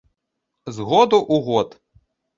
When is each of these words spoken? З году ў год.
З 0.75 0.79
году 0.89 1.19
ў 1.33 1.35
год. 1.51 1.77